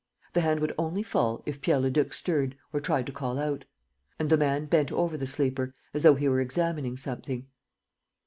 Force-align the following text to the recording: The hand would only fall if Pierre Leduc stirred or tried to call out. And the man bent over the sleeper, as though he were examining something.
The 0.33 0.41
hand 0.41 0.61
would 0.61 0.73
only 0.79 1.03
fall 1.03 1.43
if 1.45 1.61
Pierre 1.61 1.79
Leduc 1.79 2.11
stirred 2.11 2.57
or 2.73 2.79
tried 2.79 3.05
to 3.05 3.11
call 3.11 3.37
out. 3.37 3.65
And 4.17 4.31
the 4.31 4.35
man 4.35 4.65
bent 4.65 4.91
over 4.91 5.15
the 5.15 5.27
sleeper, 5.27 5.75
as 5.93 6.01
though 6.01 6.15
he 6.15 6.27
were 6.27 6.41
examining 6.41 6.97
something. 6.97 7.45